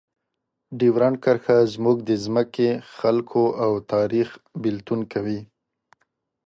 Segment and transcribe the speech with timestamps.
[0.79, 4.29] ډیورنډ کرښه زموږ د ځمکې، خلکو او تاریخ
[4.63, 5.39] بېلتون کوي.